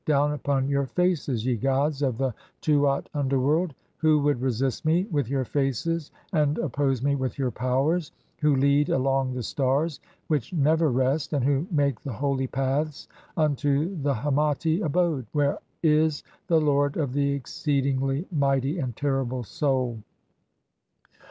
[0.03, 5.29] [Down] upon your faces, ye gods of the Tuat "(underworld), who would resist me with
[5.29, 10.87] your faces and oppose "me with your powers, who lead along the stars which never
[10.91, 16.59] "(38) rest, and who make the holy paths unto the Hemati abode "[where is] the
[16.59, 19.99] Lord of the exceedingly mighty and terrible Soul.